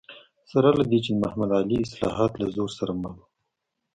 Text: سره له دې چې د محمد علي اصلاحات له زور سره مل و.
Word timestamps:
سره 0.51 0.69
له 0.79 0.83
دې 0.91 0.99
چې 1.05 1.11
د 1.13 1.17
محمد 1.23 1.49
علي 1.59 1.77
اصلاحات 1.85 2.31
له 2.41 2.47
زور 2.55 2.69
سره 2.79 2.91
مل 3.01 3.13
و. 3.17 3.21